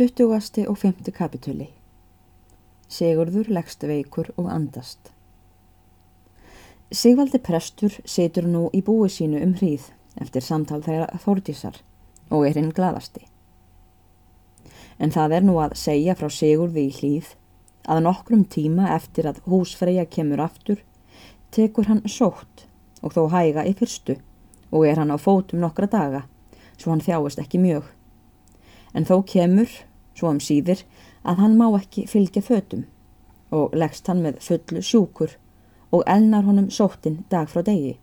[0.00, 0.68] 20.
[0.68, 0.92] og 5.
[1.12, 1.66] kapituli
[2.88, 5.10] Sigurður leggst veikur og andast
[6.88, 9.90] Sigvaldi prestur situr nú í búi sínu um hríð
[10.24, 11.76] eftir samtal þeirra þórdísar
[12.30, 13.26] og er hinn gladasti.
[14.96, 17.28] En það er nú að segja frá Sigurði í hlýð
[17.84, 20.80] að nokkrum tíma eftir að húsfreyja kemur aftur
[21.52, 22.64] tekur hann sótt
[23.02, 24.16] og þó hæga í fyrstu
[24.72, 26.24] og er hann á fótum nokkra daga
[26.78, 27.84] svo hann þjáist ekki mjög.
[28.96, 29.68] En þó kemur
[30.20, 30.84] svo um síðir
[31.24, 32.84] að hann má ekki fylgja fötum
[33.50, 35.34] og leggst hann með fullu sjúkur
[35.90, 37.96] og elnar honum sóttin dag frá degi.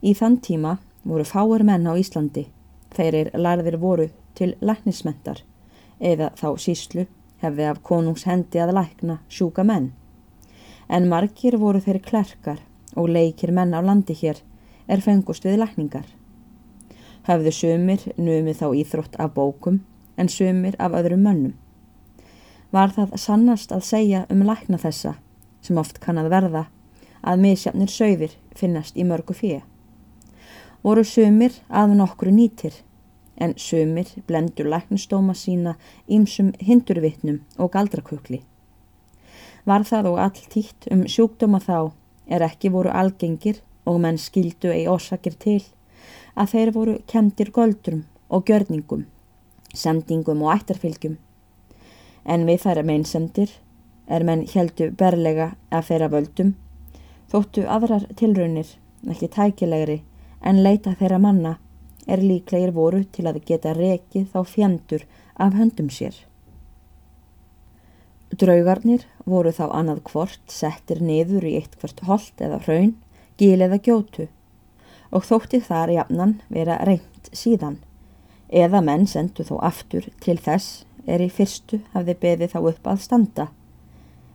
[0.00, 2.46] Í þann tíma voru fáir menn á Íslandi
[2.94, 5.42] þeir er larðir voru til læknismentar
[6.00, 7.06] eða þá síslu
[7.42, 9.90] hefði af konungs hendi að lækna sjúka menn.
[10.88, 12.62] En margir voru þeir klerkar
[12.96, 14.40] og leikir menn á landi hér
[14.90, 16.06] er fengust við lækningar.
[17.28, 19.80] Hafðu sömur numið þá íþrótt af bókum
[20.20, 21.54] en sumir af öðrum mönnum.
[22.70, 25.16] Var það sannast að segja um lækna þessa,
[25.64, 26.64] sem oft kann að verða,
[27.22, 29.64] að misjafnir sögðir finnast í mörgu fyrir.
[30.84, 32.76] Voru sumir að nokkru nýtir,
[33.36, 35.74] en sumir blendur læknastóma sína
[36.08, 38.42] ímsum hindurvitnum og galdrakukli.
[39.64, 41.92] Var það og allt títt um sjúkdóma þá
[42.28, 45.62] er ekki voru algengir og menn skildu ei orsakir til
[46.36, 49.08] að þeir voru kemdir göldrum og gjörningum
[49.74, 51.16] sendingum og ættarfylgjum.
[52.24, 53.52] En við þær meinsemdir
[54.10, 56.54] er menn heldu berlega að þeirra völdum,
[57.30, 58.72] þóttu aðrar tilraunir,
[59.08, 60.00] ekki tækilegri,
[60.42, 61.58] en leita þeirra manna
[62.10, 66.16] er líklegir voru til að geta rekið þá fjendur af höndum sér.
[68.40, 72.94] Draugarnir voru þá annað hvort settir niður í eitt hvert hold eða hraun,
[73.38, 74.28] gíl eða gjótu
[75.10, 77.80] og þótti þar jafnan vera reynd síðan
[78.50, 83.02] eða menn sendu þó aftur til þess er í fyrstu hafði beðið þá upp að
[83.06, 83.48] standa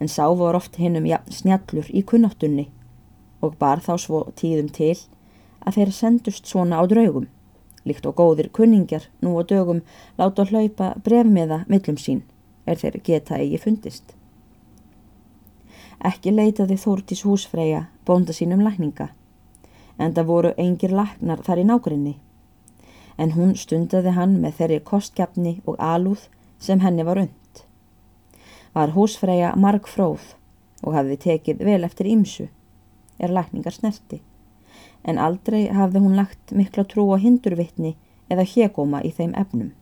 [0.00, 2.68] en sá voru oft hinnum snjallur í kunnáttunni
[3.44, 4.96] og bar þá svo tíðum til
[5.60, 7.28] að þeir sendust svona á draugum
[7.88, 9.82] líkt og góðir kunningjar nú á dögum
[10.18, 12.22] láta hlaupa brefmiða millum sín
[12.66, 14.14] er þeir geta eigi fundist.
[16.04, 19.08] Ekki leitaði Þórtís húsfreyja bónda sínum lækninga
[19.98, 22.14] en það voru engir læknar þar í nákrenni
[23.18, 26.28] en hún stundaði hann með þeirri kostgefni og alúð
[26.62, 27.62] sem henni var und.
[28.74, 30.34] Var húsfreyja marg fróð
[30.86, 32.46] og hafði tekið vel eftir ímsu,
[33.18, 34.20] er lækningar snerti,
[35.02, 37.96] en aldrei hafði hún lagt mikla trú á hindurvittni
[38.30, 39.72] eða hegóma í þeim efnum.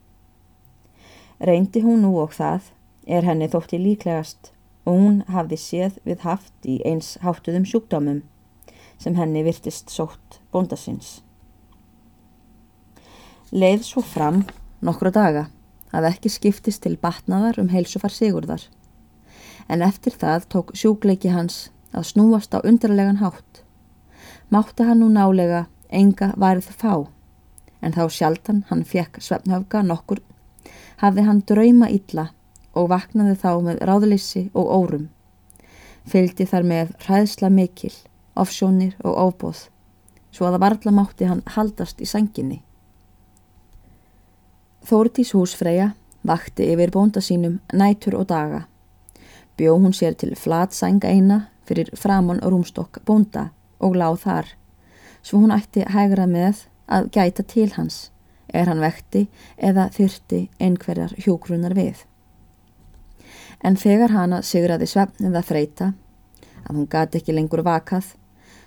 [1.37, 2.71] Reyndi hún nú og það
[3.05, 4.51] er henni þótti líklegast
[4.87, 8.23] og hún hafði séð við haft í eins háttuðum sjúkdámum
[8.97, 11.19] sem henni virtist sótt bóndasins
[13.51, 14.41] leið svo fram
[14.83, 15.47] nokkru daga
[15.95, 18.65] að ekki skiptist til batnaðar um heilsufar Sigurðar.
[19.71, 23.63] En eftir það tók sjúkleiki hans að snúast á undarlegan hátt.
[24.51, 27.07] Mátti hann nú nálega enga værið fá,
[27.81, 30.21] en þá sjaldan hann fekk svefnhafga nokkur,
[30.99, 32.29] hafði hann drauma illa
[32.75, 35.09] og vaknaði þá með ráðlissi og órum.
[36.07, 37.95] Fylgdi þar með hræðsla mikil,
[38.35, 39.67] ofsjónir og ofbóð,
[40.31, 42.66] svo að varla mátti hann haldast í sanginni.
[44.87, 45.89] Þórtís húsfreyja
[46.23, 48.61] vakti yfir bónda sínum nætur og daga.
[49.59, 53.49] Bjó hún sér til flat sæng eina fyrir framon rúmstokk bónda
[53.83, 54.47] og láð þar,
[55.21, 58.11] svo hún ætti hægra með að gæta til hans,
[58.47, 59.25] er hann vekti
[59.57, 62.05] eða þyrti einhverjar hjókrunar við.
[63.59, 65.91] En þegar hana sigraði svefn eða þreita,
[66.63, 68.13] að hún gati ekki lengur vakað,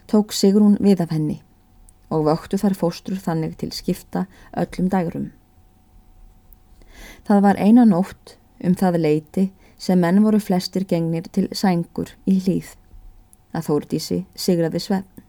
[0.04, 1.40] tók Sigrún við af henni
[2.10, 5.30] og vöktu þar fóstrur þannig til skipta öllum dægurum.
[7.26, 9.46] Það var eina nótt um það leiti
[9.80, 12.74] sem menn voru flestir gengnir til sængur í hlýð.
[13.52, 15.24] Það þórdísi sigraði svefn.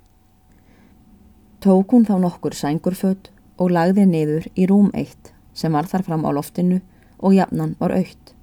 [1.62, 3.30] Tók hún þá nokkur sængurfödd
[3.62, 6.80] og lagði niður í rúm eitt sem var þar fram á loftinu
[7.20, 8.34] og jafnan var aukt.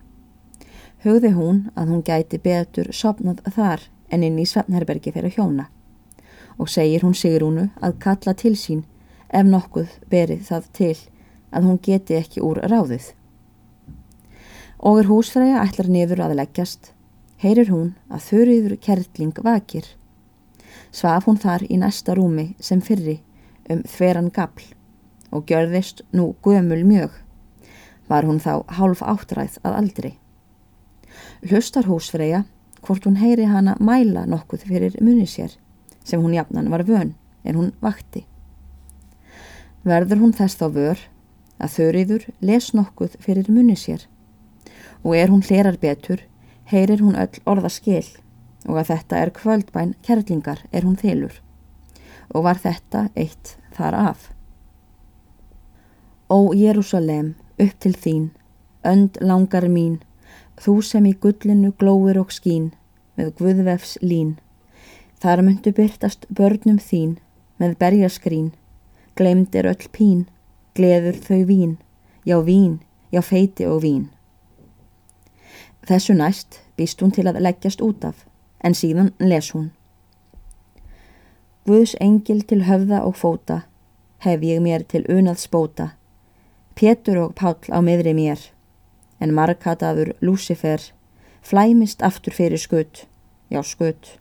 [1.02, 5.68] Hugði hún að hún gæti betur sopnað þar en inn í svefnherbergi fyrir hjóna
[6.58, 8.82] og segir hún Sigrúnu að kalla til sín
[9.28, 10.96] ef nokkuð berið það til
[11.50, 13.12] að hún geti ekki úr ráðið
[14.78, 16.92] og er húsfræja ætlar niður að leggjast,
[17.42, 19.86] heyrir hún að þurriður kertling vakir.
[20.94, 23.18] Svaf hún þar í næsta rúmi sem fyrri
[23.70, 24.70] um þveran gafl
[25.34, 27.10] og gjörðist nú gömul mjög.
[28.08, 30.12] Var hún þá hálf áttræð að aldri.
[31.44, 32.44] Hlustar húsfræja
[32.86, 35.58] hvort hún heyri hana mæla nokkuð fyrir muni sér
[36.04, 37.12] sem hún jafnan var vön
[37.44, 38.24] en hún vakti.
[39.84, 41.02] Verður hún þess þá vör
[41.58, 44.06] að þöriður les nokkuð fyrir munni sér.
[45.04, 46.22] Og er hún hlerar betur,
[46.70, 48.06] heyrir hún öll orða skil
[48.68, 51.38] og að þetta er kvöldbæn kerlingar er hún þylur.
[52.34, 54.28] Og var þetta eitt þar af.
[56.28, 58.26] Ó Jérúsalem, upp til þín,
[58.84, 60.00] önd langar mín,
[60.60, 62.72] þú sem í gullinu glóir og skín,
[63.16, 64.36] með guðvefs lín,
[65.22, 67.16] þar myndu byrtast börnum þín,
[67.58, 68.50] með berjaskrín,
[69.16, 70.26] glemd er öll pín,
[70.78, 71.74] gleður þau vín,
[72.24, 72.78] já vín,
[73.10, 74.06] já feiti og vín.
[75.88, 78.22] Þessu næst býst hún til að leggjast út af,
[78.62, 79.70] en síðan les hún.
[81.66, 83.62] Guðs engil til höfða og fóta,
[84.24, 85.92] hef ég mér til unað spóta,
[86.78, 88.38] Pétur og Páll á miðri mér,
[89.18, 90.92] en markataður Lúsifer
[91.42, 93.06] flæmist aftur fyrir skutt,
[93.50, 94.14] já skutt.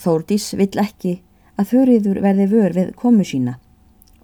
[0.00, 1.18] Þórdís vill ekki
[1.60, 3.58] að þurriður verði vör við komu sína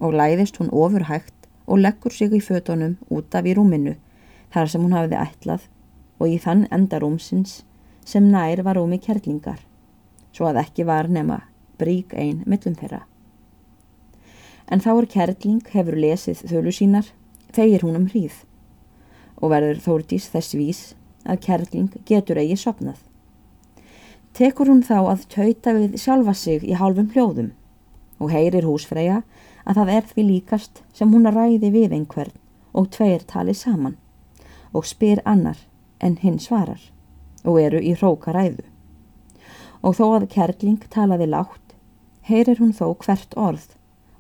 [0.03, 3.95] og læðist hún ofurhægt og leggur sig í fötunum út af í rúminu
[4.53, 5.69] þar sem hún hafiði ætlað
[6.19, 7.63] og í þann enda rúmsins
[8.05, 9.63] sem nær var rúmi kærlingar
[10.33, 11.43] svo að ekki var nema
[11.79, 13.03] brík einn millum þeirra.
[14.71, 17.09] En þá er kærling hefur lesið þölu sínar
[17.53, 18.43] þegar hún um hríð
[19.43, 20.83] og verður þórdís þess vís
[21.29, 22.99] að kærling getur eigi sopnað.
[24.33, 27.51] Tekur hún þá að tauta við sjálfa sig í hálfum hljóðum
[28.23, 29.21] og heyrir húsfreyja
[29.65, 32.35] að það er því líkast sem hún ræði við einhvern
[32.73, 33.99] og tveir tali saman
[34.73, 35.59] og spyr annar
[36.01, 36.81] en hinn svarar
[37.45, 38.65] og eru í hróka ræðu.
[39.83, 41.75] Og þó að kerling talaði látt,
[42.23, 43.73] heyrir hún þó hvert orð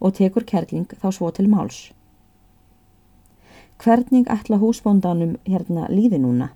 [0.02, 1.92] og tekur kerling þá svo til máls.
[3.82, 6.50] Hvernig ætla húsbóndanum hérna líði núna?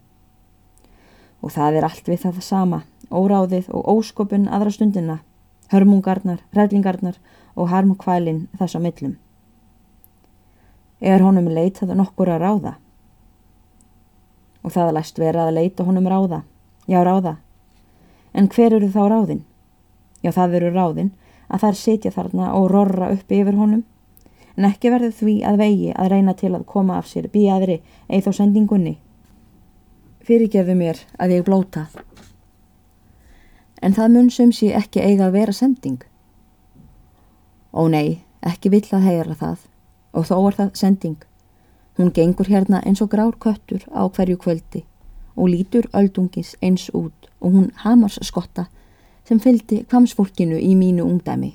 [1.43, 5.17] Og það er allt við það sama, óráðið og óskopun aðra stundina,
[5.71, 7.19] hörmungarnar, ræðlingarnar
[7.56, 9.17] og harmkvælin þess á millum.
[11.00, 12.75] Er honum leitað nokkur að ráða?
[14.64, 16.43] Og það læst vera að leita honum ráða.
[16.88, 17.37] Já, ráða.
[18.35, 19.44] En hver eru þá ráðin?
[20.23, 21.12] Já, það eru ráðin
[21.49, 23.85] að þær sitja þarna og rorra upp yfir honum.
[24.56, 28.25] En ekki verður því að vegi að reyna til að koma af sér bíaðri eða
[28.26, 28.97] þó sendingunni.
[30.25, 31.87] Fyrirgefu mér að ég blóta.
[33.85, 36.00] En það mun sem sé ekki eiga að vera sending.
[37.76, 39.64] Ó nei, ekki vill að heyra það
[40.17, 41.17] og þó er það sending.
[42.00, 44.84] Hún gengur hérna eins og grár köttur á hverju kvöldi
[45.37, 48.70] og lítur öldungis eins út og hún hamars skotta
[49.28, 51.52] sem fylgdi kvamsfólkinu í mínu ungdæmi.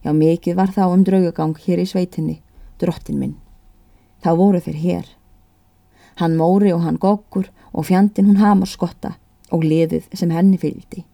[0.00, 2.38] Já, mikið var þá um draugagang hér í sveitinni,
[2.80, 3.34] drottin minn.
[4.24, 5.10] Þá voru þeir hér.
[6.16, 9.18] Hann móri og hann goggur og fjandin hún hamars skotta
[9.52, 11.04] og liðið sem henni fylgdi.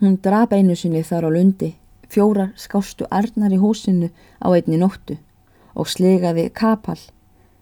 [0.00, 1.74] Hún drap einu sinni þar á lundi
[2.08, 4.10] fjórar skástu arnar í húsinu
[4.40, 5.18] á einni nóttu
[5.78, 6.98] og slegaði kapal,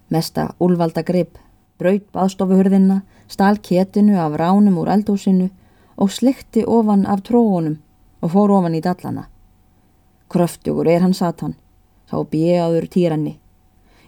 [0.08, 1.36] mesta úlvalda grip,
[1.78, 5.50] braut baðstofuhurðina, stál ketinu af ránum úr eldhúsinu
[5.96, 7.78] og slikti ofan af tróunum
[8.22, 9.26] og fór ofan í dallana.
[10.32, 11.54] Kröftugur er hann satan,
[12.10, 13.36] sá bíaður týranni,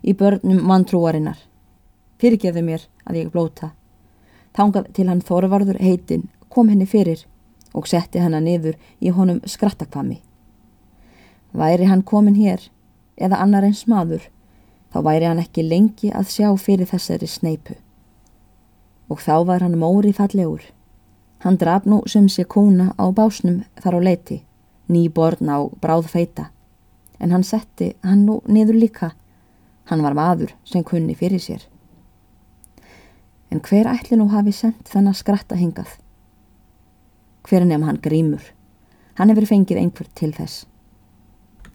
[0.02, 1.38] í börnum manntrúarinnar.
[2.19, 3.73] Fyrirgeðu mér að ég blóta.
[4.56, 7.26] Tángað til hann Þorvarður heitin kom henni fyrir
[7.75, 10.19] og setti hennar niður í honum skrattakvami.
[11.53, 12.69] Væri hann komin hér
[13.17, 14.29] eða annar eins maður
[14.93, 17.76] þá væri hann ekki lengi að sjá fyrir þessari sneipu.
[19.09, 20.62] Og þá var hann móri fallegur.
[21.45, 24.43] Hann draf nú sem sé kúna á básnum þar á leiti,
[24.88, 26.50] nýborn á bráð feita.
[27.21, 29.12] En hann setti hann nú niður líka.
[29.88, 31.62] Hann var maður sem kunni fyrir sér.
[33.50, 35.88] En hver ætli nú hafi sendt þennan skratta hingað?
[37.49, 38.43] Hver nefn hann grímur?
[39.17, 40.67] Hann hefur fengið einhver til þess.